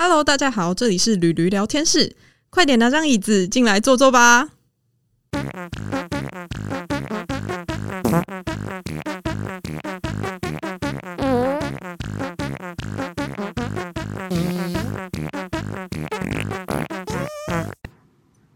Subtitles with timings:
[0.00, 2.14] Hello，大家好，这里是驴驴聊天室，
[2.50, 4.50] 快点拿张椅子进来坐坐吧。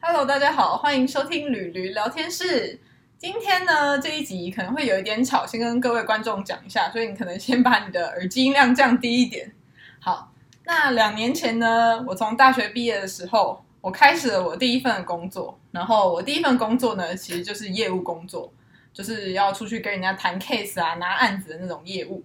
[0.00, 2.78] Hello，大家好，欢迎收听驴驴聊天室。
[3.18, 9.52] 今天呢，这一集可能会有一点吵，先跟各位观众讲一下，所以你可能先把你的耳机音量降低一点。
[9.98, 10.31] 好，
[10.74, 15.58] 那两年前呢，我从大学毕业的时候，我开始了我第一份工作。
[15.70, 18.50] 然后我第一份工作呢，其实就是业务工作，
[18.90, 22.24] 就是要出去跟人家谈 case 啊、拿案子的那种业务。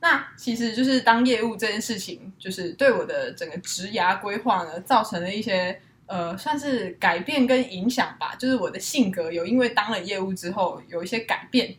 [0.00, 8.34] 那其实就是当业务这件事情，就是对我的整个职涯规划呢，造成了一些呃，算是改变跟影响吧。
[8.38, 11.76] 就是我的性格有因为当了业务之后有一些改变。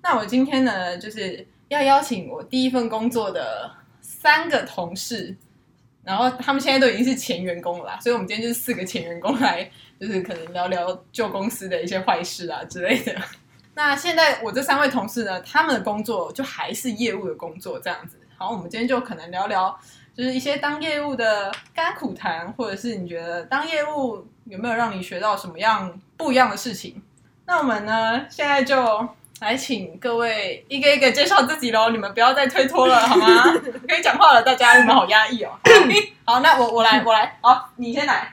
[0.00, 3.70] 那我今天呢，就是要邀请我第一份工作的
[4.22, 5.36] 三个同事，
[6.04, 13.12] 然后他们现在都已经是前员工了啦，所以我们今天就是四个前员工来，就是可能聊聊旧公司的一些坏事啊之类的。
[13.74, 18.16] 那现在我这三位同事呢，他们的工作就还是业务的工作这样子。
[18.36, 19.76] 好，我们今天就可能聊聊，
[20.14, 27.02] 就是一些当业务的甘苦谈，或者是你觉得当业务有没有让你学到什么样不一样的事情？
[27.44, 29.08] 那我们呢，现在就
[29.42, 31.90] 来请各位一个一个介绍自己喽。
[31.90, 33.42] 你们不要再推脱了，好吗？
[33.88, 35.50] 可以讲话了，大家你们好压抑哦。
[36.24, 38.32] 好，那我我来 我来，好，你先来。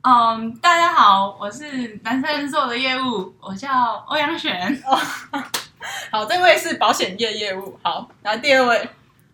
[0.00, 4.82] 嗯，大家好，我是男生做的业务，我叫欧阳璇。
[6.10, 7.78] 好，这位是保险业业务。
[7.82, 8.88] 好，然后第二位，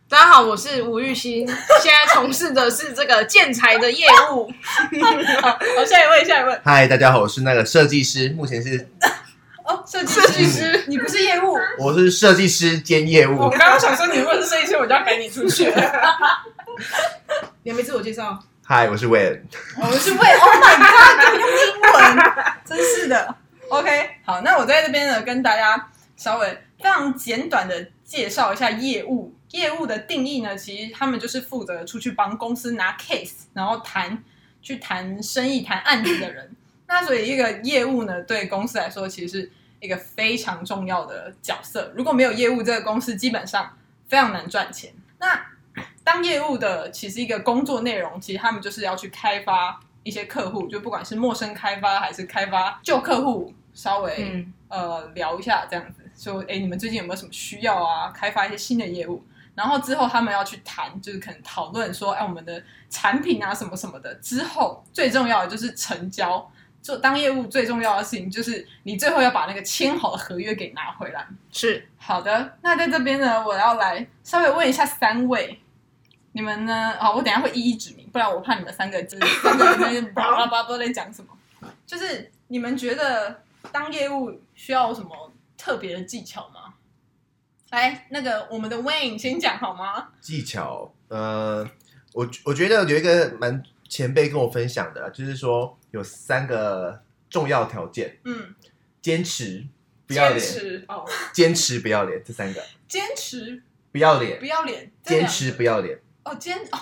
[0.08, 4.50] 大家好，我是吴玉欣，现在从事的是这个建材的业务。
[5.40, 6.60] 好，好，下一位，下一位。
[6.64, 8.88] 嗨，大家好，我是那个设计师，目前是
[9.72, 11.56] 哦，设计设计师， 你不是业务？
[11.80, 13.48] 我是设计师兼业务我。
[13.48, 15.72] 刚刚想说，你如果是设计师，我就要赶你出去。
[17.64, 18.38] 你还没自我介绍？
[18.64, 19.40] 嗨，我是 Wayne。
[19.80, 22.32] 我们是为 Oh my God，用英文，
[22.66, 23.34] 真是的。
[23.70, 26.46] OK，好，那我在这边呢，跟大家稍微
[26.78, 29.34] 非常简短的介绍一下业务。
[29.52, 34.22] 业务的定义呢，其实他们就是负责出去帮公司拿 case，然后谈
[34.60, 36.54] 去谈生意、谈案子的人。
[36.88, 39.50] 那所以一个业务呢，对公司来说，其实是
[39.82, 41.92] 一个非常重要的角色。
[41.96, 43.76] 如果没有业务，这个公司基本上
[44.06, 44.94] 非常难赚钱。
[45.18, 45.44] 那
[46.04, 58.12] 当业务的其实一个工作内容，其实他们就是要去开发一些客户，就不管是陌生开发还是开发旧客户，稍微、嗯呃聊一下这样子，说哎你们最近有没有什么需要啊？
[58.12, 59.24] 开发一些新的业务，
[59.56, 66.48] 然后之后他们要去谈，就是可能讨论说哎我们的产品啊什么什么的，之后最重要的就是成交。
[66.82, 71.26] 做当业务最重要的事情就是你最后要把那个签好的合约给拿回来。
[71.50, 75.60] 是好的，那在这边呢，我要来稍微问一下三位，
[76.32, 76.96] 你们呢？
[76.98, 81.28] 好，我等一下会一一指名，不然我怕你们三个就是三个人在那边叭叭叭不知道在讲什么。
[81.86, 86.74] 就是你们觉得当业务需要有什么特别的技巧吗？
[87.70, 90.08] 来，那个我们的 Wayne 先讲好吗？
[90.20, 91.64] 技巧，呃，
[92.12, 98.54] 我我觉得有一个蛮前辈跟我分享的，就是说有三个重要条件：嗯，
[99.00, 99.64] 坚持、
[100.06, 102.62] 不要坚脸、持哦，坚持不要脸，这三个。
[102.88, 104.38] 坚持不要脸。
[104.40, 105.98] 不，要脸，这坚两持不要脸。
[106.24, 106.78] 哦，坚哦，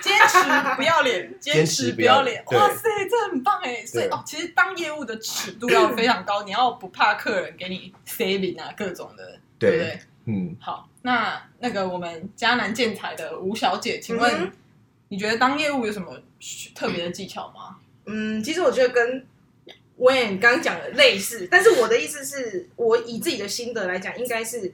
[0.00, 3.84] 坚持不要脸， 坚持不要脸，哇塞，这很棒哎！
[3.86, 4.12] 所以对。
[4.12, 9.70] 哦，其实当业务的尺度要非常高， 你要不怕客人给你 saving 啊，各种的，对。
[9.70, 9.84] 不对？
[9.84, 10.00] 对？
[10.28, 14.52] 嗯，好，那那个我们迦南建材的吴小姐，请问、嗯
[15.08, 16.20] 你觉得当业务有什么
[16.74, 17.76] 特别的技巧吗？
[18.06, 19.26] 嗯，其实我觉得跟
[19.98, 24.72] Wayne 刚刚讲的类似，但是我的意思是我以自己的心得来讲，应该是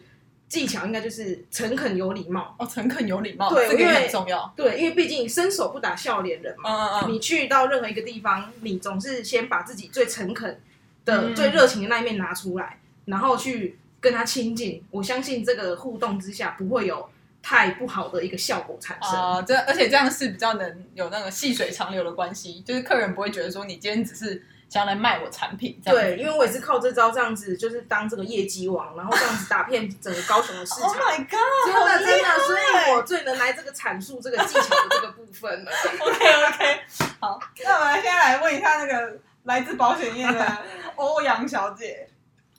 [0.49, 2.55] 技巧，应该就是诚恳有礼貌。
[2.59, 4.53] 哦，诚恳有礼貌，对这个也因为很重要。
[4.57, 6.71] 对，因为毕竟伸手不打笑脸人嘛。
[6.71, 10.61] 嗯嗯嗯，你去到任何一个地方，你总是先把自己最诚恳
[11.05, 14.83] 的、嗯最热情的那一面拿出来，然后去跟他亲近。
[14.91, 17.09] 我相信这个互动之下，不会有
[17.43, 19.11] 太不好的一个效果产生。
[19.13, 30.89] 啊、这而且这样是比较能有那个细水长流的关系，就是客人不会觉得说你今天只是想要来卖我产品，对，因为我也是靠这招这样子，就是当这个业绩王，然后这样子打遍整个高雄的市场。
[30.93, 32.07] Oh my god！
[32.07, 35.71] 真的所以我最能来这个阐述这个技巧的这个部分了。
[36.01, 36.81] OK OK，
[37.21, 40.59] 好，那我们现在来问一下那个来自保险业的
[40.97, 42.09] 欧阳小姐，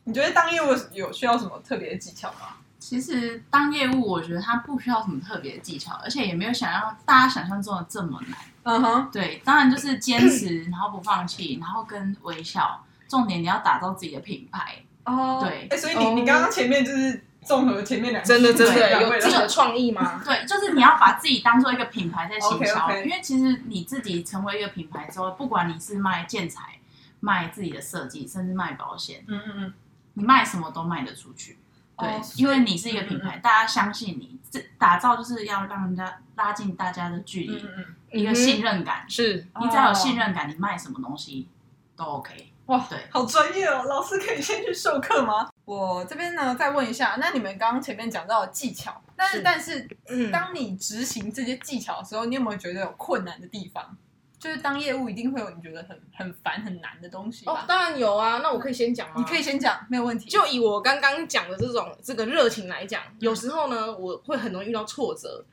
[0.04, 2.58] 你觉得当业务有需要什么特别的技巧吗？
[2.86, 8.38] 其实当业务，我觉得它不需要什么特别的技巧，而且也没有想要大家想象中的这么难。
[8.64, 12.84] 嗯哼，对，当然就是坚持，然后不放弃，然后跟微笑。
[13.08, 14.84] 重点你要打造自己的品牌。
[15.06, 20.22] 哦对哎所以你你刚刚前面就是综合前面两真的真的有自己的创意吗？
[20.26, 26.80] 对，就是你要把自己当做一个品牌在行销因为其实你自己成为一个品牌之后，不管你是卖建材、
[27.22, 29.74] 卖自己的设计，甚至卖保险，嗯嗯嗯，
[30.16, 31.58] 你卖什么都卖得出去。
[31.98, 39.06] 对，哦因为你是一个品嗯牌，大家相信你，这打造就是要让人家拉近大家的距离，嗯嗯嗯，一个信任感。
[39.10, 41.48] 是你只要有信任感，你卖什么东西
[41.96, 42.50] 都 OK。
[42.68, 43.84] 哇，对好专业哦！
[43.84, 45.50] 老师可以先去授课吗？
[45.66, 53.98] 我这边呢，再问一下，那你们刚刚前面讲到的技巧，但是是但是，嗯当你执行这些技巧的时候，你有没有觉得有困难的地方？
[54.44, 58.40] 就是当业务一定会有你觉得很很烦很难的东西吧？，哦当然有啊。
[58.40, 59.14] 那我可以先讲吗？
[59.16, 60.30] 你可以先讲，没有问题。
[60.30, 65.46] 就以我刚刚讲的这种这个热情来讲，有时候呢，我会很容易遇到挫折，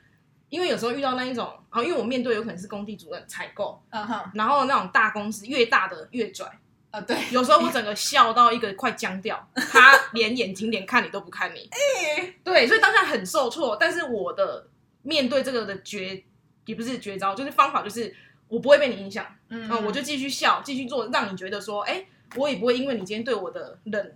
[0.49, 6.45] 因为有时候遇到那一种，啊，因为我面对有可能是工地主任、采购，嗯哼，然后那种大公司越大的越拽，
[6.91, 11.69] 啊对，有时候我整个笑到一个快僵掉， 他连眼睛连看你都不看你，
[12.43, 13.77] 对，所以当下很受挫。
[13.79, 14.67] 但是我的
[15.03, 16.21] 面对这个的绝
[16.65, 18.13] 也不是绝招，就是方法，就是
[18.51, 22.05] 我不会被你影响，嗯嗯，我就继续笑，继续做，让你觉得说，哎，
[22.35, 24.11] 我也不会因为你今天对我的冷，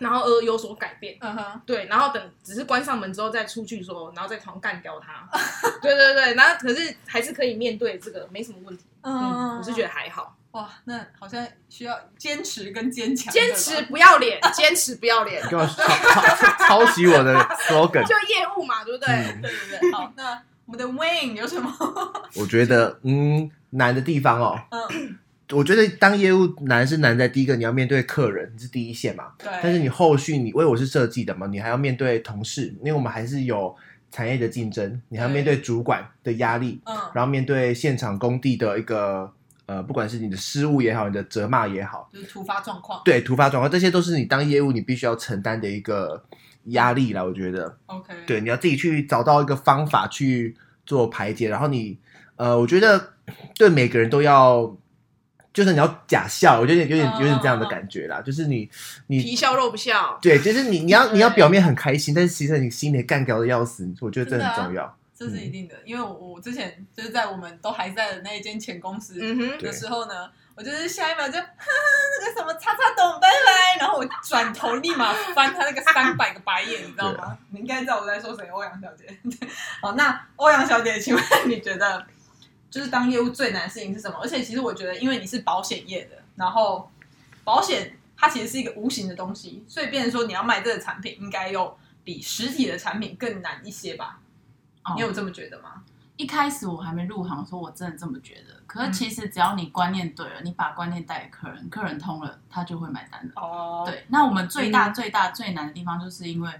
[0.00, 1.16] 然后而有所改变。
[1.20, 5.28] 嗯哼，对，然后等只是关上门之后再出去说，然后再狂干掉他。
[5.80, 8.84] 对对对，然后可是还是可以面对这个，没什么问题。
[9.02, 10.36] 嗯，我是觉得还好。
[10.52, 17.34] 哇，那好像需要坚持跟坚强，坚持不要脸，坚持不要脸，抄抄抄袭我的
[17.68, 18.04] slogan。
[18.10, 19.14] 就业务嘛，对不对？
[19.14, 21.72] 嗯对对对，好，那我们的 Wayne 有什么？
[22.36, 25.18] 我觉得，嗯，难的地方哦，嗯，
[25.52, 29.32] 我觉得当业务难是难在第一个，你要面对客人，你是第一线嘛。
[29.38, 33.74] 对，但是你后续你因为我是设计的嘛，你还要面对同事，因为我们还是有
[34.10, 39.30] 产业的竞争，你还要面对主管的压力，嗯，然后面对现场工地的一个
[39.66, 43.00] 呃，不管是你的失误也好，你的责骂也好，就是突发状况。
[43.04, 46.22] 对突发状况，这些都是你当业务你必须要承担的一个
[46.66, 47.22] 压力啦。
[47.22, 50.56] 我觉得，OK，对，你要自己去找到一个方法去
[50.86, 51.98] 做排解，然后你
[52.36, 53.14] 呃，我觉得
[53.56, 54.76] 对每个人都要。
[55.54, 58.22] 就是你要假笑，我觉得有点有点这样的感觉啦。
[58.22, 58.66] 就是你
[59.08, 60.18] 你皮笑肉不笑。
[60.22, 64.96] 对，就是你你要你要表面很开心，但是其实你心里干掉的要死，我觉得这很重要。
[65.14, 69.18] 这是一定的，因为我我之前就是在我们都还在的那一间前公司
[69.60, 71.46] 的时候呢，我就是下一秒就哈
[72.20, 77.36] 那个什么叉叉懂拜拜，然后我转头立马翻他那个三百个白眼，你知道吗？
[77.50, 79.06] 你应该知道我在说谁，欧阳小姐。
[79.80, 82.06] 好，那欧阳小姐，请问 你觉得
[82.70, 84.18] 就是当业务最难的事情是什么？
[84.22, 86.90] 而且其实我觉得，因为你是保险业的，然后
[87.44, 94.18] 保险它其实是一个无形的东西，所以变成说你要卖这个产品，应该又比实体的产品更难一些吧？
[94.84, 95.82] 哦你有这么觉得吗？
[96.16, 98.60] 一开始我还没入行说，我真的这么觉得。
[98.66, 103.32] 可嗯是其实只要你观念对了，你把观念带给客人，客人通了，他就会买单的。
[103.36, 106.50] 哦，对，那我们最大、嗯最大、最难的地方，就是因为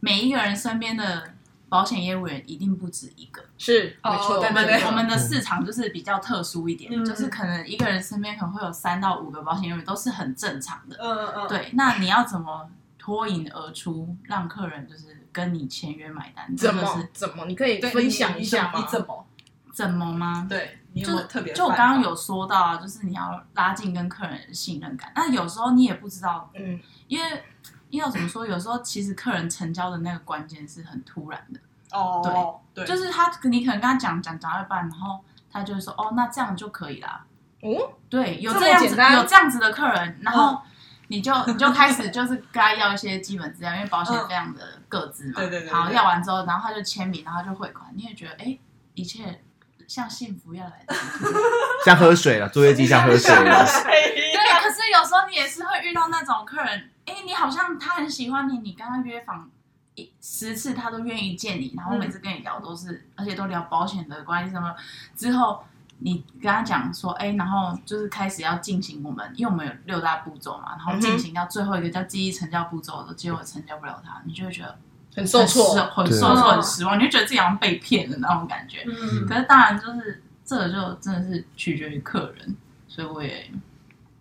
[0.00, 1.32] 每一个人身边的
[1.68, 3.42] 保险业务员一定不止一个。
[3.56, 10.96] 是哦没错，对我们对对我们的市场就是比较特殊一点，嗯就是可能一个人身边可能会有三到五个保险业务员，都是很正常的。
[11.00, 12.68] 嗯嗯嗯，对，那你要怎么
[12.98, 16.46] 脱颖而出，让客人就是跟你签约买单？
[16.56, 17.44] 怎这个是么怎么？
[17.46, 18.78] 你可以，分享一下吗？
[18.78, 19.26] 你怎么？
[19.72, 20.46] 怎么吗？
[20.48, 21.52] 对你有特别？
[21.52, 25.12] 就我刚刚有，说到啊，就是你要拉近跟客人的信任感。
[25.14, 27.44] 那有时候你也不知道，嗯，因为
[27.90, 31.60] 因为要怎么说，有时候其实客人成交的那个关键是很突然的，
[31.92, 35.20] 哦，对，就是他你可能跟他讲讲讲到一半，然后
[35.50, 37.24] 他就会说哦，那这样就可以啦。
[37.60, 40.60] 哦，对，有这样子有这样子的客人，然后
[41.08, 45.34] 你就你就开始就是跟他要一些基本资料，因为保险非常的各自嘛。
[45.36, 48.58] 对对对对好，要完之后，然后他就签名，然后就汇款，你也觉得哎，
[48.94, 49.42] 一切
[49.86, 50.94] 像幸福要来的。
[51.84, 53.64] 像喝水了，作业机像喝水了。
[53.64, 59.50] 对，可是有时候你也是会遇到那种客人，哎，你好像他很喜欢你，你跟他约访
[59.94, 64.74] 一十次，他都愿意见你，然后每次跟你聊都是，而且都聊保险的关系什么。
[65.16, 65.64] 之后
[66.00, 74.78] 你跟他讲说，哎，然后就是开始要进行我们，因为我们有六大步骤嘛，然后进行到最后一个叫记忆成交步骤的，结果成交不了他，你就会觉得
[75.16, 75.74] 很受挫。
[75.74, 78.84] 很受挫、很失望，你就觉得自己好像被骗的那种感觉。
[78.86, 79.26] 嗯。
[79.26, 83.50] 可是当然就是这个就真的是取决于客人，所以我也，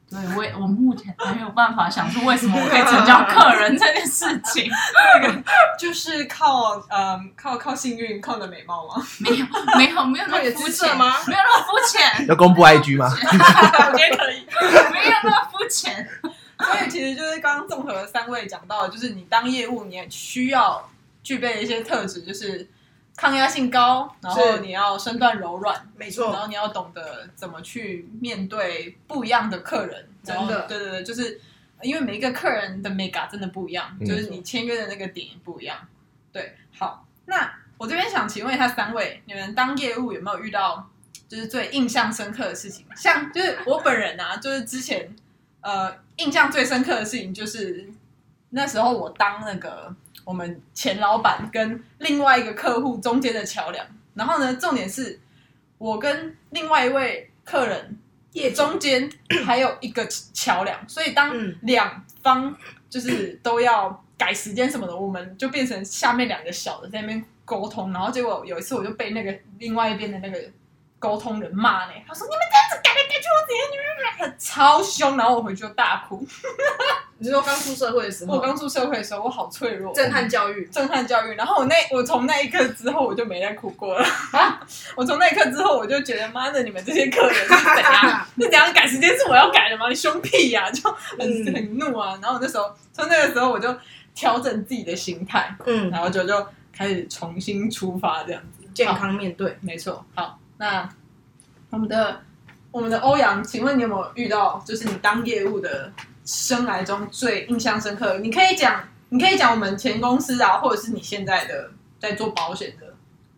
[0.09, 4.71] 对我也我目前还没有办法想出为什么我可以成交客人这件事情，
[5.77, 9.05] 就是靠嗯靠靠幸运，靠你的美貌吗？
[9.19, 9.45] 没有
[9.77, 13.09] 没有没有那么肤浅吗没有那么肤浅，要公布 IG 吗？
[13.11, 14.45] 我觉得可以。
[14.93, 16.07] 没有那么肤浅。
[16.59, 20.89] 所以其实就是刚刚综合三位讲到，就是你当业务，你也需要
[21.21, 22.67] 具备的一些特质，就是
[23.17, 31.41] 抗压性高，然后你要身段柔软，没错，然后你要懂得怎么去面对不一样的客人，真的对对对，就是
[31.81, 35.75] 因为每一个客人的 mega 真的不一样，嗯就是你签约的那个点也不一样。
[36.31, 40.87] 对，好，那我这边想请问一下三位，你们当业务有没有遇到
[41.27, 42.85] 就是最印象深刻的事情？
[42.95, 45.15] 像就是我本人啊，就是之前
[45.61, 47.89] 呃印象最深刻的事情就是
[48.51, 49.93] 那时候我当那个
[50.27, 55.17] 我们前老板跟另外一个客户中间的桥梁，然后呢，重点是
[55.77, 57.97] 我跟另外一位客人
[58.33, 59.09] 也中间
[59.45, 62.53] 还有一个桥梁，所以当两方
[62.89, 70.37] 就是都要改时间什么的，我们就变成下面两个小的在那边沟通，然后结果有一次我就被那个另外一边的那个
[70.99, 76.25] 沟通人骂呢，他说你们这样子改来改去，我怎样你们超凶，然后我回去就大哭。
[77.19, 81.33] 你是说刚出社会的时候，我刚出社会的时候，我好脆弱，震撼教育，震撼教育。
[81.35, 84.05] 然后我那我从那一刻之后，我就没再哭过了。
[84.95, 88.27] 我从那一刻之后，我就觉得妈的，你们这些客人是怎样？
[88.37, 89.89] 是怎样改时间是我要改的吗？
[89.89, 92.17] 你凶屁呀、就很嗯很怒啊。
[92.21, 93.75] 然后那时候从那个时候我就
[94.13, 98.67] 调整自己的心态，嗯，然后就就开始重新出发这样子。
[98.75, 99.57] 健，康面对。
[99.61, 100.05] 没错。
[100.13, 100.89] 好，那
[101.69, 102.21] 我们的
[102.71, 105.91] 我们的欧阳，请问你有没有遇到就是你当业务的
[106.25, 108.17] 生涯中最印象深刻？
[108.19, 112.87] 你可以讲，你可以讲我们前公司啊，或者是你现在的在做保险的。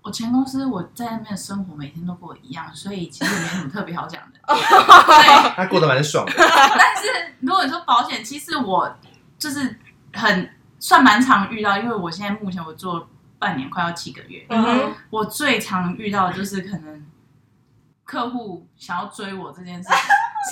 [0.02, 4.40] 我前公司我在那边的生活每天都跟我一样，所以其实没什么特别好讲的。
[4.48, 4.56] 对，
[5.56, 6.34] 他过得蛮爽的。
[6.38, 8.96] 但是如果你说保险，其实我
[9.38, 9.78] 就是
[10.14, 10.50] 很
[10.80, 13.08] 算蛮常遇到，因为我现在目前我做
[13.40, 14.46] 半年，快要七个月，
[15.10, 17.06] 我最常遇到的就是可能
[18.04, 19.98] 客户想要追我这件事情，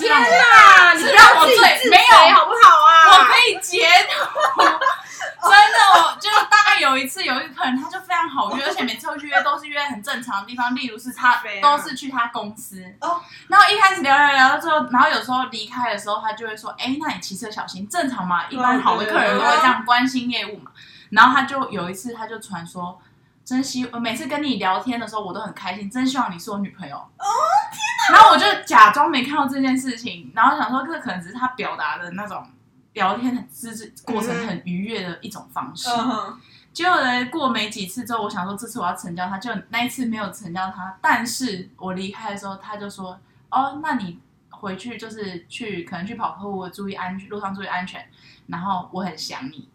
[0.00, 3.18] 是让我啊，你是不让我最没有好不好啊？
[3.18, 13.20] 我可以截图，真的，我就大概有一次有一个客人，他就非常好约，而且每次都约都是约很正常的地方，例如是他都是去他公司哦。
[13.48, 18.48] 然后一开始聊聊聊到最后，然后有时候离开的时候，他就会说：“哎，那你骑车小心，正常嘛？
[18.48, 20.70] 一般好的客人都会这样关心业务嘛。”
[21.10, 23.00] 然后他就有一次他就传说。
[23.44, 26.96] 珍惜我每次跟你聊天的时候，我都很开心，真希望你是我女朋友。
[26.98, 27.24] 哦
[27.72, 32.46] 天然后我就假装没看到这件事情，然后想说这可能只是他表达的那种
[32.92, 35.88] 聊天很资质过程很愉悦的一种方式。
[35.88, 36.38] 嗯，
[36.74, 40.98] 结果呢，过没几次之后，我想说这次我要成交他，就那一次没有成交他。
[41.00, 43.18] 但是我离开的时候，他就说
[43.50, 48.06] ：“哦，那你回去就是去可能去跑客户，注意安全，路上注意安全。
[48.46, 49.70] 然后我很想你。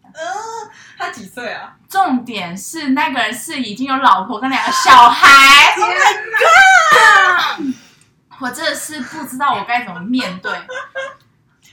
[0.93, 1.74] 他几岁啊？
[1.88, 5.74] 重点是那个人是已经有老婆跟两个小孩。
[5.76, 7.74] Oh my god！
[8.40, 10.58] 我真的是不知道我该怎么面对这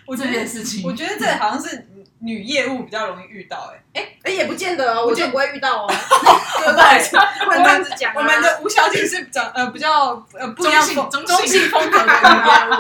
[0.06, 0.84] 我觉得，件事情。
[0.86, 1.88] 我觉得这好像是
[2.20, 4.00] 女业务比较容易遇到、欸。
[4.00, 5.88] 哎、哎，也不见得哦，我就不会遇到哦，
[6.60, 7.46] 对不对？
[7.46, 8.16] 不能这样子讲啊。
[8.18, 12.72] 我们的吴小姐是比较呃比较呃不一样风中性中性风格的女业务。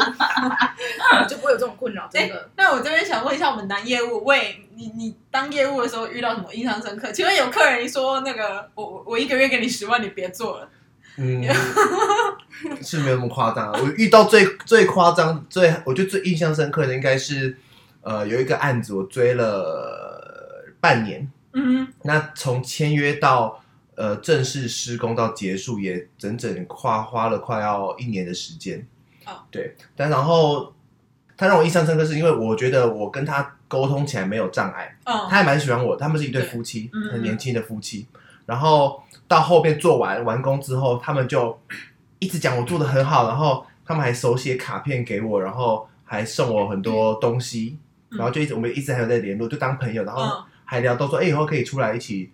[1.19, 2.49] 我 就不会有这种困扰，真的。
[2.55, 7.11] 那我这边想问一下，我们男业务，喂，你你当业务的时候遇到什么印象深刻？
[7.11, 10.67] 请问有客人说那个我我我一个月给你十万，你别做了。
[11.17, 11.43] 嗯，
[12.81, 13.79] 是没有那么夸张啊。
[13.79, 17.55] 我遇到最最夸张、最我觉得最印象深刻的，应该是
[18.01, 23.61] 呃有一个案子，我追了半年，嗯那从签约到
[23.95, 28.87] 呃正式施工到结束，也整整花花了快要一年的时间。
[29.27, 30.73] 哦，对，但然后
[31.41, 35.11] 他让我印象深刻，是因为我觉得我跟他沟通起来没有障碍，嗯。
[35.27, 38.05] 他还蛮喜欢我，他们是一对夫妻很年轻的夫妻。
[38.45, 41.59] 然后到后面做完完工之后，他们就
[42.19, 47.75] 一直讲我做的很好，然后他们还手写卡片给我，然后还送我很多东西，
[48.11, 48.19] 嗯。
[48.19, 50.43] 然后就一直我们一直还有在联络，就当朋友，然后嗯。
[50.63, 52.31] 还聊到说，哎、以后可以出来一起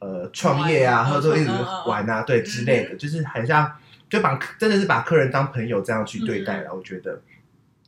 [0.00, 1.50] 呃创业啊，或者说一直
[1.86, 3.72] 玩啊，对之类的，就是很像
[4.10, 7.18] 就把真的是把客人当朋友这样去对待嗯了，我觉得。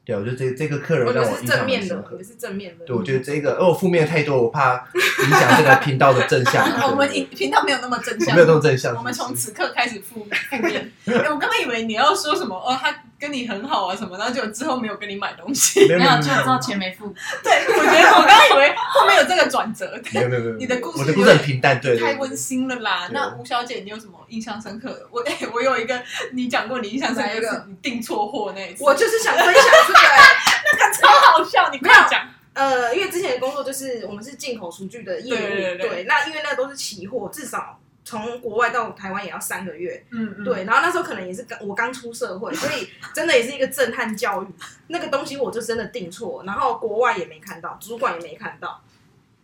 [0.04, 2.24] 对，我觉得这这个客人我觉得是让我印象正面的，很深刻也。
[2.24, 2.84] 是正面的。
[2.84, 4.74] 对，我觉得这个，哦，负面太多，我怕
[5.22, 6.86] 影响这个频道的正向啊。
[6.90, 8.96] 我们对频频道没有那么正向，没有那么正向。
[8.96, 10.90] 我们从此刻开始负负面。
[11.06, 12.92] 哎我刚刚以为你要说什么哦，他
[13.22, 15.86] 跟你很好啊什么，然后就之后没有跟你买东西。
[15.86, 17.06] 没有就知道钱没付。
[17.44, 22.36] 对，我觉得我刚刚以为后面有这个转折，没有没有没有，你的故事我的故事很平淡，对，对太温。
[22.36, 23.08] 馨了啦。
[23.12, 25.06] 那吴小姐，你有什么印象深刻的？
[25.12, 26.02] 我哎、 我有一个，
[26.32, 29.54] 你讲过你印象深刻哪一个是你订错货那一次，我就是想分享
[29.86, 32.28] 这 个、欸超好笑，你快讲。
[32.54, 40.64] 呃，因为之前的工作就是我们是进口厨具的业务，对对对那因为那都是期货，至少从国外到台湾也要三个月，嗯嗯，对。
[40.64, 44.46] 然后那时候可能也是刚我刚出社会，所以真的也是一个震撼教育。
[44.88, 48.82] 那个东西我就真的定错，然后国外也没看到，主管也没看到。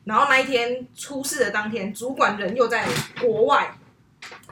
[0.04, 2.88] 然后那一天出事的当天，主管人又在
[3.20, 3.76] 国外，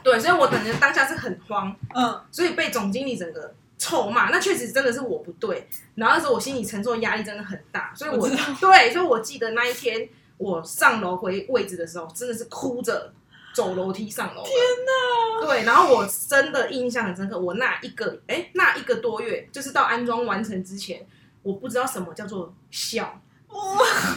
[0.03, 5.67] 对，所以我等着当下是很慌，嗯，所以被总经理整个臭骂，那确实真的是我不对。
[5.95, 8.29] 然后那时候我心里承受压力真的很大，所以我
[8.61, 13.15] 对，所以我记得那一天我上楼回位置的时候，真的是哭着
[13.57, 14.43] 走楼梯上楼。
[14.43, 15.47] 天哪！
[15.47, 21.07] 对，然后我真的印象很深刻，我那一个哎那一个多月，就是到安装完成之前，
[21.43, 23.19] 我不知道什么叫做笑，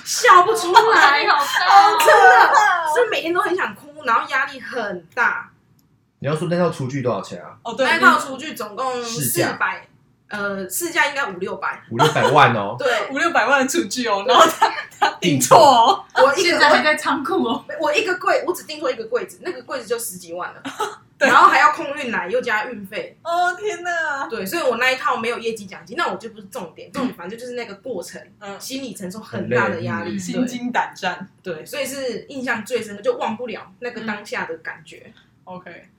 [0.03, 2.53] 笑不出来， 真的，
[2.93, 5.49] 是每天都很想哭，然后压力很大。
[6.19, 7.57] 你要说那套厨具多少钱啊？
[7.63, 9.87] 哦，对，那套厨具总共四百，
[10.29, 11.81] 呃，市价应该五六百。
[11.91, 12.75] 五六百万哦。
[12.77, 17.65] 对，五六百万的厨具哦，然后他他订错哦，我一个现在还在仓库哦。
[17.79, 20.61] 我我一个柜，我只订做一个柜子，那个柜子就十几万了，
[21.17, 23.17] 对然后还要空运来，又加运费。
[23.23, 30.11] 哦天哪，对，所以我那一套没有业绩奖金，那我就不是重点，重点反正就是那个过程，嗯，心理承受很大的压力。
[30.11, 31.27] 嗯对心惊胆战。
[31.41, 35.11] 对，所以是印象最深的，就忘不了那个当下的感觉。
[35.45, 35.98] OK，好，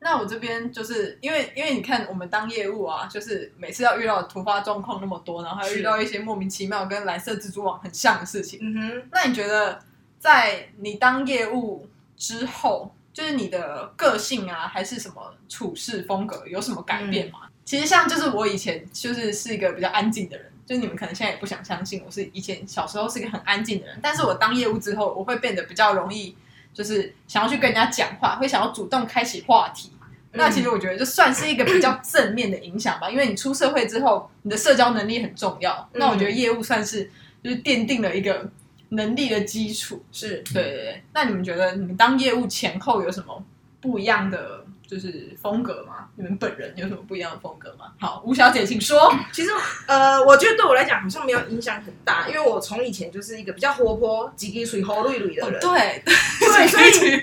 [0.00, 8.58] 那我这边就是因为因为你看我们当业务啊，就是每次要遇到突发状况那么多，然后还遇到一些莫名其妙跟蓝色蜘蛛网很像的事情。
[8.62, 9.80] 嗯哼，那你觉得
[10.18, 17.40] 在你当业务之后，就是你的个性啊，还是什么处事风格有什么改变吗？
[17.64, 26.36] 其实像就是我以前就是是一个比较安静的人，就是你们可能现在也不想相信，我是以前小时候是一个很安静的人，但是我当业务之后，我会变得比较容易，
[26.74, 29.90] 就是想要去跟人家讲话，会想要主动开启话题。
[30.36, 35.88] 那其实我觉得，就算是一个比较正面的影响吧，因为你出社会之后，你的社交能力很重要。
[35.92, 37.08] 那我觉得业务算是
[37.40, 38.50] 就是奠定了一个
[38.88, 40.04] 能力的基础。
[40.10, 41.02] 是对对对。
[41.12, 43.44] 那你们觉得你们当业务前后有什么
[43.80, 44.63] 不一样的
[44.94, 46.06] 就是风格吗？
[46.14, 47.86] 你们本人有什么不一样的风格吗？
[47.98, 49.12] 好，吴小姐请说。
[49.32, 49.50] 其实
[49.88, 55.58] 呃，我觉得对我来讲好像没有影响很大，因为我从以前就是一个比较活泼、叽叽水、喉绿绿的人。
[55.58, 56.02] 哦对
[56.38, 57.20] 对所以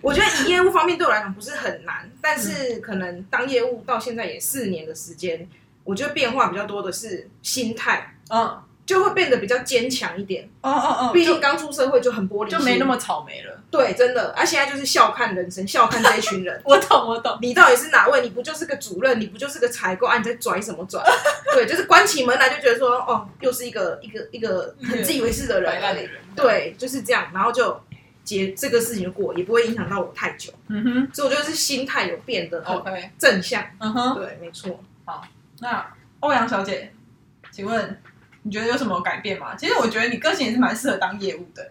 [0.00, 5.48] 我觉得以业务方面对我来讲不是很难，但是可能当业务到现在也四年的时间，
[5.82, 10.48] 我觉得变化比较多的是心态，嗯就会变得比较坚强一点。
[10.60, 13.58] 哦哦哦，毕竟刚出社会就很玻璃心，就没那么草莓了。
[13.70, 14.34] 对，真的。
[14.36, 16.60] 而、现在就是笑看人生，笑看这一群人。
[16.66, 17.38] 我懂我懂。
[17.40, 18.20] 你到底是哪位？
[18.22, 19.18] 你不就是个主任？
[19.20, 20.18] 你不就是个采购啊？
[20.18, 21.02] 你在拽什么拽？
[21.54, 25.70] 对，就是关起门来就觉得说，哦，又是一个一个一个很自以为是的人。
[25.72, 26.10] 摆烂的人。
[26.34, 27.80] 对，就是这样，然后就
[28.24, 30.52] 结这个事情就过，也不会影响到我太久。
[30.68, 33.64] 嗯哼所以我觉得是心态有变得很，OK，正向。
[33.78, 34.14] 嗯哼。
[34.16, 34.80] 对，没错。
[35.04, 35.24] 好
[35.60, 35.86] 那
[36.20, 36.92] 欧阳小姐，
[37.50, 38.00] 请问
[38.42, 39.54] 你觉得有什么改变吗？
[39.56, 41.70] 其实我觉得你个性也是蛮适合当业务的。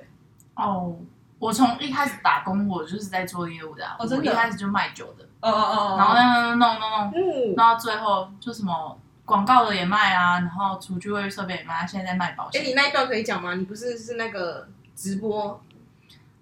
[0.56, 0.96] 哦，
[1.40, 3.96] 我从一开始打工，我就是在做业务的、啊。
[4.00, 12.72] 哦真的我一开始就卖酒的，哦哦哦然后呢，弄弄弄，嗯弄，到最后就什么广告的也卖啊，然后厨具卫浴设备也卖，现在在卖保险哎、险。
[12.72, 13.56] 你那一段可以讲吗？
[13.56, 15.62] 你不是是那个直播，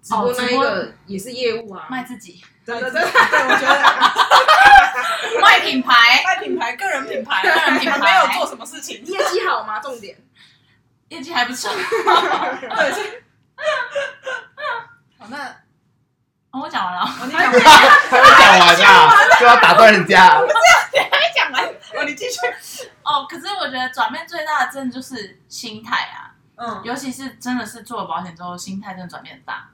[0.02, 1.86] 直哦播那一个也是业务啊？
[1.88, 3.08] 卖自己，真的真的。
[3.10, 9.02] 对，我觉得卖品牌，卖品牌、个人品牌、个人品牌还没有做什么事情。
[9.04, 9.78] 业绩好吗？
[9.80, 10.16] 重点。
[11.08, 11.70] 业绩还不错。
[12.76, 13.06] 对，所以
[15.18, 15.48] 好，那
[16.50, 20.40] 哦我讲完了，哦你讲完， 还没讲完啊，就要打断人家。
[20.92, 22.38] 你还没讲完，哦，你继续。
[23.02, 29.68] 哦，可是我觉得转变最大的真的就是心态啊，嗯，尤其是真的是做了保险之后，心态真的转变很大。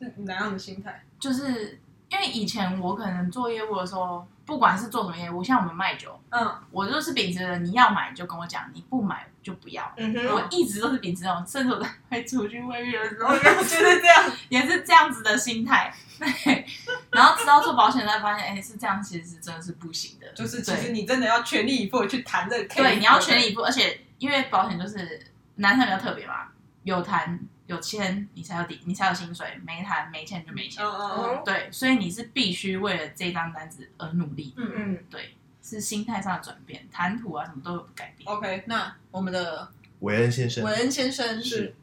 [0.00, 1.04] 是哪样的心态？
[1.20, 1.80] 就是
[2.12, 9.90] 因为以前我可能做业务的时候，不管是做什么业务，像我们卖酒，嗯，我就是秉持着你要买就跟我讲，你不买就不要。
[9.96, 14.30] 嗯哼，我一直都是秉持这种，甚至我在卖出去外面的时候，就是这样。
[14.50, 15.90] 也是这样子的心态。
[16.18, 16.66] 对，
[17.10, 20.30] 然后直到做保险才发现，哎，是这样，其实是真的是不行的。
[20.34, 25.18] 就是其实你真的要全力以赴地去谈这个 case，对，你要全力以赴，而且因为保险就是
[25.54, 26.48] 男生比较特别嘛，
[26.84, 30.84] 有谈有签你才有底，你才有薪水，没谈没签就没钱。
[30.84, 34.52] 嗯对，所以你是必须为了这张单子而努力。
[34.56, 34.92] 嗯嗯。
[34.92, 38.28] 嗯，对，是心态上的转变，谈吐啊什么都有改变。
[38.28, 39.68] OK，那我们的
[40.00, 41.74] 韦恩先生韦，恩先生是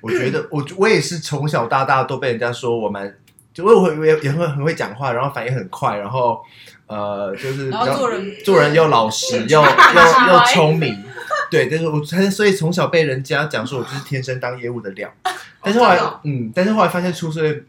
[0.00, 3.12] 我觉得我我也是从小到大都被人家说我蛮，
[3.52, 6.44] 就我会也也会很会讲话，然后反应很快，然后
[6.86, 9.62] 呃就是比较做人做人又老实要
[9.94, 11.02] 要要聪明，
[11.50, 15.12] 对，但是我所以从小被人家讲说我就是天生当业务的料，
[15.62, 17.64] 但是后来哦嗯，但是后来发现出社会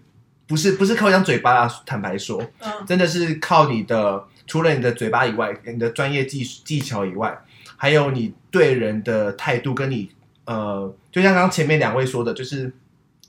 [0.47, 7.35] 不是不是靠一张嘴巴啊，坦白说，嗯真的是靠你的除了你的嘴巴以外，你的专业技技巧以外，
[7.77, 10.11] 还有你对人的态度，跟你
[10.45, 12.71] 呃，就像刚刚前面两位说的，就是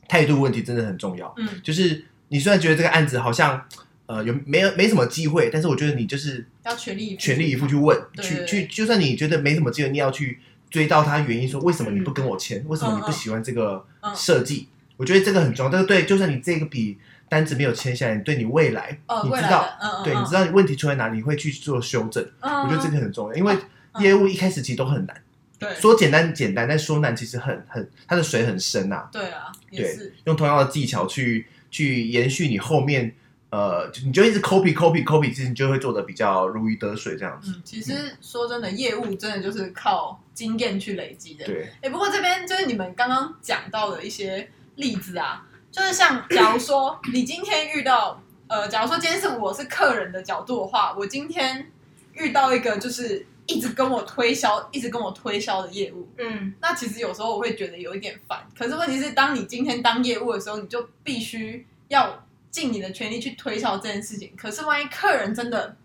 [0.09, 1.33] 态度问题真的很重要。
[1.39, 3.65] 嗯，就是你虽然觉得这个案子好像
[4.07, 10.39] 呃有没有没什么机会，但是我觉得你就是要全力以赴全力以赴去问，对去去，就算你觉得没什么机会，你要去
[10.71, 14.69] 追到他原因，说为什么你不跟我签，为什么你不喜欢这个嗯设计？
[14.97, 15.73] 我觉得这个很重要。
[15.73, 16.97] 这个对，就算你这个笔
[17.29, 22.25] 单子没有签下来，对你未来，呃，你知道，的，嗯嗯，对，嗯你知道你问题出在哪里，你会去做修正。
[22.41, 23.55] 嗯我觉得这个很重要，因为
[23.93, 25.23] 嗯业务一开始其实都很难，
[25.59, 33.15] 对说简单简单，但说难其实很很，它的水很深呐、对啊，也对是，用同样的技巧去去延续你后面，
[33.51, 37.53] 呃，你就一直 copy copy copy，其实你就会做的比较如鱼得水这样子。
[37.55, 41.47] 嗯，其实说真的，业务真的就是靠经验去累积的。
[41.47, 51.71] 对，哎，不过这边就是你们刚刚讲到的一些例子啊，就是像假如说你今天遇到，呃，假如说今天是我是客人的角度的话，我今天
[52.15, 58.45] 遇到一个就是一直跟我推销，一直跟我推销的业务，嗯，那其实有时候我会觉得有一点烦。
[58.59, 62.26] 可是问题是，当你今天当业务的时候，你就必须要
[62.57, 64.33] 尽你的全力去推销这件事情。
[64.35, 65.77] 可是万一客人真的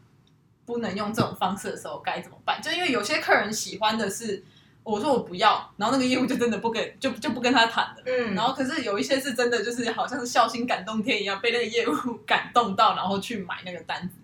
[0.66, 2.62] 不能用这种方式的时候，该怎么办？
[2.62, 4.42] 就因为有些客人喜欢的是，
[4.84, 7.98] 我说我不要，然后那个业务就真的不跟，就就不跟他谈了。
[8.06, 11.94] 嗯，然后可是有一些是真的，就是好像是孝心感动天一样，被那个业务
[12.26, 14.16] 感动到，然后去买那个单子。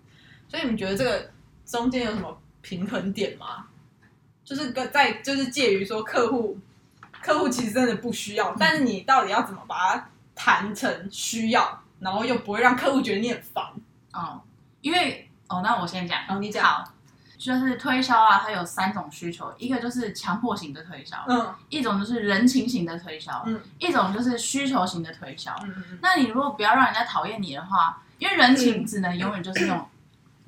[0.48, 1.30] 所以你们觉得这个
[1.66, 3.66] 中间有什么平衡点吗？
[4.42, 6.56] 就是跟在就是介于说客户
[7.20, 13.64] 客户其实真的不需要，但是你到底要怎么把它谈成需要，然后又不会让客户觉得你很烦？
[14.12, 14.40] 哦，
[14.80, 16.64] 因为哦，那我先讲，好你讲。
[16.64, 16.84] 好，
[17.38, 21.54] 就是推销啊，它有三种需求，一个就是强迫型的推销，嗯。
[21.68, 23.60] 一种就是人情型的推销，嗯。
[23.78, 25.54] 一种就是需求型的推销。
[25.62, 29.86] 嗯嗯那你如果不要让人家讨厌你的话，因为人情嗯只能永远就是那种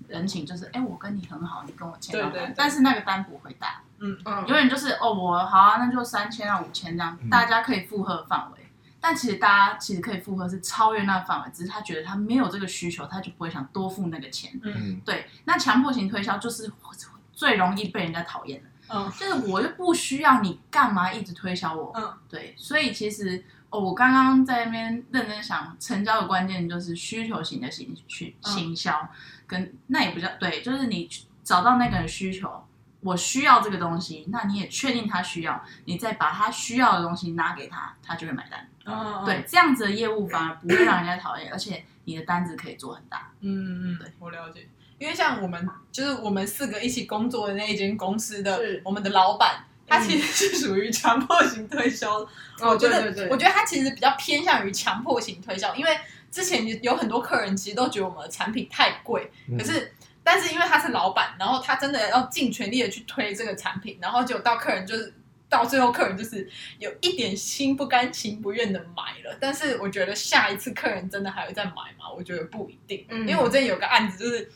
[0.09, 2.55] 人情，就是哎、我跟你很好，你跟我签到单，对对对。
[2.57, 4.47] 但是那个单不会大，嗯嗯。
[4.49, 7.31] 永远就是哦，我好啊，那就三千啊五千这样，嗯。
[7.31, 8.60] 大家可以负荷范围。
[9.01, 14.59] 但其实大家其实可以负荷是超越那个范围，只是他觉得他没有这个需求，他就不会想多付那个钱。
[14.63, 16.71] 嗯，对，那强迫型推销就是
[17.33, 29.09] 最容易被人家讨厌的，嗯就是我又不需要你干嘛一直推销我，嗯，对，所以其实哦，我刚刚在那边认真想，成交的关键就是需求型的行去嗯行销，
[29.47, 31.09] 跟那也不叫对，就是你
[31.43, 32.63] 找到那个人需求，
[33.01, 38.69] 我需要这个东西，那你也确定他需要，你再把他需要的东西拿给他，他就会买单。
[38.91, 43.31] 嗯，对，这样子的业务反而不会让人家讨厌，而且你的单子可以做很大。
[43.41, 44.67] 嗯嗯，对，我了解。
[44.99, 52.27] 因为像我们就是我们四个一起工作的那一间公司的是我们的老板，他其实是属于强迫型推销的。
[52.61, 55.99] 哦，我觉得，对对对，我觉得他其实比较偏向于强迫型推销，因为
[56.31, 59.93] 之前有很多客人其实都觉得我们的产品太贵，嗯可是。
[60.23, 65.15] 但是因为他是老板，然后他真的要尽全力的去推这个产品，然后就到客人就是
[65.51, 69.37] 到最后客人就是有一点心不甘情不愿的买了。
[69.39, 72.09] 但是我觉得下一次客人真的还会再买吗？
[72.17, 74.51] 我觉得不一定，嗯因为我之前有个案子就是。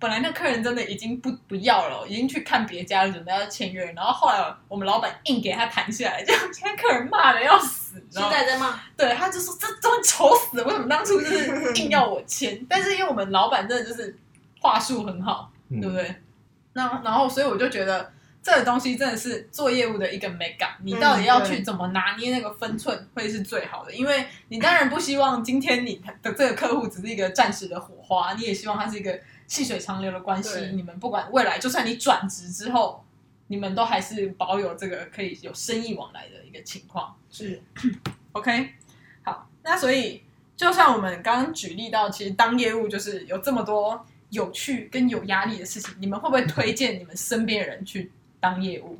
[0.00, 12.64] 本来那客人真的已经不不要了，已经去看别家了，准备要签约，然后后来我们老板硬给他谈下来，结果现在客人骂的要死，现在在骂，对，他就说这真丑死了，为什么当初就是 硬要我签？
[12.66, 14.16] 但是因为我们老板真的就是
[14.58, 16.16] 话术很好，嗯对不对？
[16.72, 18.10] 那然后所以我就觉得
[18.42, 30.70] 这个东西真的是做业务的一个美感，你到底要去怎么拿捏那个分寸会是最好的，因为你当然不希望今天你的这个客户只是一个暂时的火花，你也希望它是一个细水长流的关系。
[30.72, 33.04] 你们不管未来，就算你转职之后，
[33.48, 37.14] 你们都还是保有这个可以有生意往来的一个情况。
[37.30, 37.60] 是
[38.32, 38.70] OK，
[39.22, 40.22] 好，那所以
[40.56, 48.98] 就像我们刚刚举例到，其实当业务就是有这么多有趣跟有压力的事情，你们会不会推荐你们身边的人去当业务？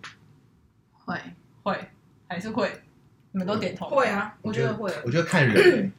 [0.93, 1.19] 会，
[1.63, 1.91] 会
[2.29, 2.71] 还是会？
[3.33, 3.89] 你们都点头。
[3.89, 4.07] 会。
[4.07, 5.91] 啊，我觉得会，我觉得看人、欸，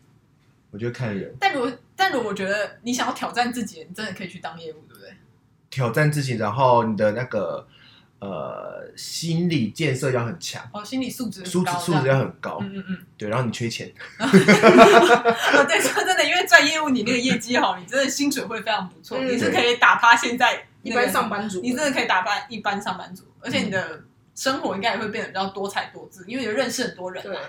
[0.70, 5.14] 我觉得看人，但如果但如果我觉得你想要挑战自己，你真的可以去当业务，对不对？
[5.70, 7.66] 挑战自己，然后你的那个
[8.20, 12.98] 呃心理建设要很强，哦，心理素质很素质高，素质要很高，嗯嗯嗯。
[13.18, 14.28] 对，然后你缺钱， 哦，
[15.68, 24.02] 对，说真的，因为赚业务，你那个业绩好，你真的薪水会非常不错，嗯你是可以打趴现在一般上班族，你真的可以打扮一般上班族，而且你的
[24.36, 27.42] 生活应该也会变得比较多彩多姿，因为你认识很多人对嘛。，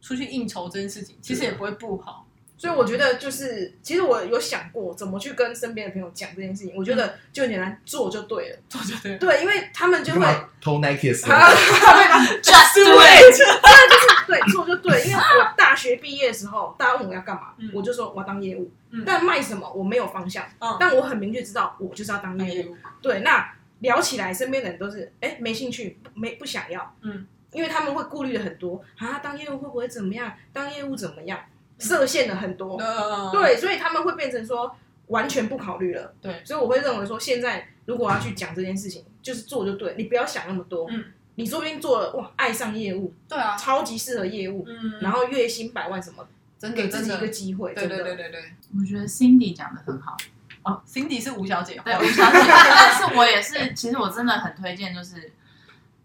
[0.00, 2.26] 出去应酬这件事情，其实也不会不好。
[2.56, 8.56] 所以我觉得就是，其实我有想过怎么去跟身边的朋友讲这件事情，我觉得就很简单，做就对了。
[8.68, 9.18] 做就对了。
[9.18, 10.26] 对，因为他们就会
[10.60, 11.14] 偷 Nike 的
[12.42, 13.36] Just do 对，it。
[13.36, 22.46] 真的就是对做就对，因为我大学毕业的时候，大家问我要干嘛，嗯我就说我要当业务，嗯但卖什么我没有方向，嗯，但我很明确知道我就是要当业务。
[22.46, 30.32] 当业务，对，那聊起来，身边的人都是哎没兴趣，没不想要，嗯，因为他们会顾虑的很多啊，当业务会不会怎么样？
[30.52, 31.38] 当业务怎么样？
[31.84, 34.74] 设限了很多，呃，对，所以他们会变成说
[35.08, 36.14] 完全不考虑了。
[36.22, 40.86] 对，所以我会认为说，现在如果要去讲这件事情，就是做就对，你不要想那么多。
[40.90, 46.26] 嗯，你说不定做了哇，爱上业务，对啊，超级适合业务，嗯，然后月薪百万什么，
[46.58, 47.74] 真的给自己一个机会。
[47.74, 48.40] 对对对对对。
[48.78, 50.16] 我觉得 Cindy 讲的很好，
[50.62, 55.32] 哦，Cindy 是吴小姐，对，吴小姐， 但是我也是，其实我真的很推荐，就是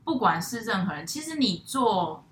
[0.03, 2.23] 不管是任何人，其实你做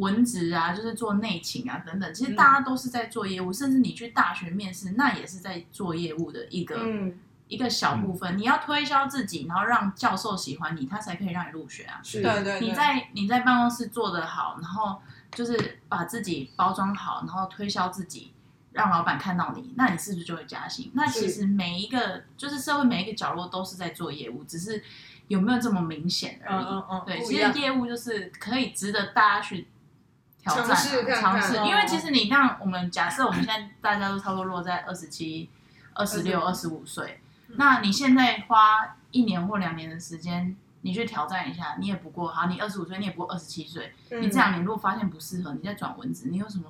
[0.00, 8.38] 文职啊，就是做内勤啊等等，其实大家都是在做业务，甚至你去大学面试，那也是在做业务的一个、嗯，一个小部分。
[8.38, 12.00] 你要推销自己，然后让教授喜欢你，他才可以让你入学啊。
[12.02, 15.00] 是，对对对，你在你在办公室做得好，然后
[15.32, 18.32] 就是把自己包装好，然后推销自己，
[18.72, 20.90] 让老板看到你，那你是不是就会加薪？
[20.94, 24.82] 那其实每一个就是社会每一个角落都是在做业务，只是
[25.28, 26.64] 有没有这么明显而已。
[26.64, 29.68] 嗯嗯嗯，对，其实业务就是可以值得大家去
[30.42, 35.48] 挑战、啊、尝试看看尝试，哦因为其实你像我们假设我们现在大家都差不多落在二十七、
[35.94, 37.20] 二十六、二十五岁，
[37.56, 40.56] 那你现在花一年或两年的时间。
[40.82, 46.64] 你去挑战一下，你也不过好，你二十五岁，你也不过二十七岁，嗯你这两年如果发现不适合，你再转文字，你有什么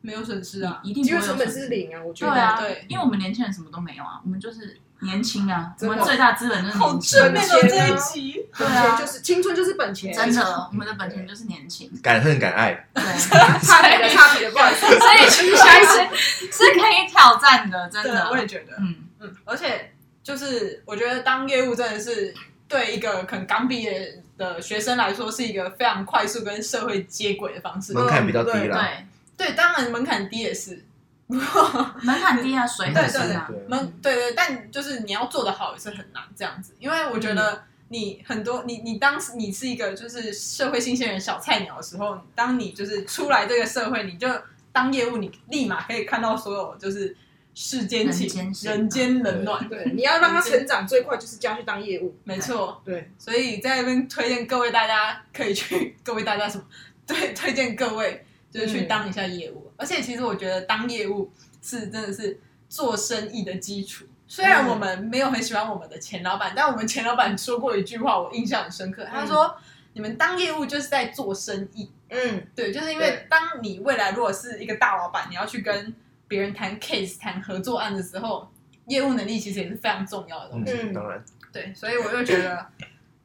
[0.00, 0.80] 没有损失啊。
[0.82, 1.64] 一定不会成本会有损失。
[1.64, 2.32] 是零啊，我觉得。
[2.32, 7.18] 对啊，对因为我们年轻人什么都没有啊，我们就是年轻啊，我们最大资本就是好年轻。
[7.20, 11.90] 正面的这一集，对啊就是青春就是本钱，真的，我们的本钱就是年轻。
[12.02, 13.02] 敢恨敢爱，对，
[13.60, 14.86] 差别的 差别的，不好意思。
[14.86, 16.16] 所以其实还是
[16.50, 18.28] 是可以挑战的，真，的。
[18.30, 22.32] 我也觉得，嗯，嗯，而且就是我觉得当业务真的是
[22.68, 27.92] 对一个可能刚毕业的学生来说，是一个非常快速跟社会接轨的方式。
[27.92, 28.88] 门槛比较低对啦。
[29.36, 30.84] 对，对，当然门槛低也是，
[32.02, 33.46] 门槛低啊，水很深啊。
[33.48, 44.28] 对门对对，但就是你要做得好也是很难这样子，因为我觉得你很多你你当时你是一个就是社会新鲜人小菜鸟的时候，当你就是出来这个社会，你就
[44.72, 47.14] 当业务，你立马可以看到所有就是
[47.54, 52.16] 世间情、人间冷暖，对，你要让他成长最快就是叫他去当业务。
[52.24, 52.80] 没错。
[52.82, 56.64] 对，所以在那边推荐各位大家可以去，各位大家什么？
[57.06, 59.72] 对，推荐各位就是去当一下业务。
[59.76, 62.38] 而且其实我觉得当业务是真的是
[62.68, 64.04] 做生意的基础。
[64.28, 69.04] 虽然我们没有很喜欢我们的前老板，但我们前老板说过一句话，我印象很深刻。
[69.04, 69.54] 他说
[69.92, 71.90] ：“你们当业务就是在做生意。
[72.08, 75.94] 嗯，”对，就是因为对当你未来如果是一个大老板，你要去跟
[76.26, 78.50] 别人谈 case、谈合作案的时候，
[78.86, 80.72] 业务能力其实也是非常重要的东西。
[80.80, 82.66] 嗯，当然，对，所以我就觉得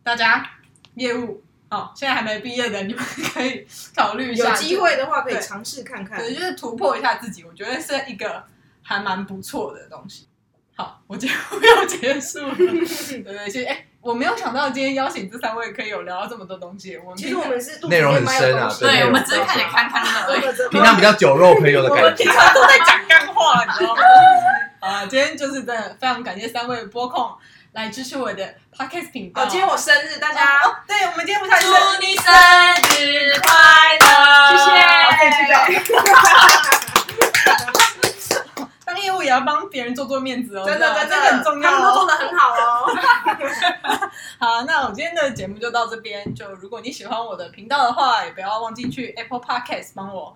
[0.03, 0.45] 大家
[0.95, 3.03] 业务哦，现在还没毕业的，你们
[3.33, 6.17] 可以考虑一下，有机会的话可以对尝试看看。
[6.17, 8.43] 对，就是突破一下自己，我觉得是一个
[8.81, 10.27] 还蛮不错的东西。
[10.75, 20.41] 好，我节目要结束了， 对对，其实哎，我没有想到今天邀请这三位可以有聊到这么多东西，我们其实我们是内容很深啊对，我们只是看点看看而已。
[20.41, 22.09] 真的平常比较酒肉朋友的我感觉。
[22.09, 24.01] 们平常都在讲干话，你知道吗？
[24.79, 27.29] 啊，今天就是真的非常感谢三位播控
[27.77, 29.43] 来支持我的 podcast 频道。
[29.43, 32.25] 哦，今天我生日，大家哦，对，我们今天不太生祝你生
[33.05, 33.53] 日快
[34.01, 34.49] 乐！
[34.49, 34.73] 谢谢。
[38.83, 42.07] 当业务也要帮别人做做面子哦，真的真的这个很重要他们都做哦。
[42.07, 42.89] 的很好哦。
[44.41, 46.33] 好，那我今天的节目就到这边。
[46.33, 50.35] 就如果你喜欢我的频道的话，也不要忘记去 Apple Podcast 帮我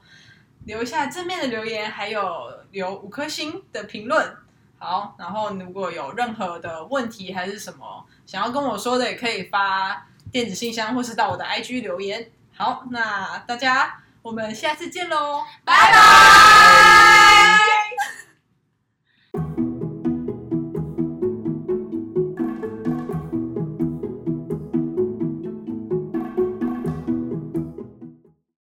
[0.66, 4.38] 留下正面的留言，还有留五颗星的评论。
[4.84, 12.32] 好，然后如果有任何的问题还是什么想要跟我说的，也可以发电子信箱或是到我的 IG 留言。
[12.58, 16.00] 好，那大家我们下次见喽，拜拜。